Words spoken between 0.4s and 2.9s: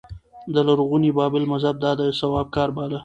د لرغوني بابل مذهب دا د ثواب کار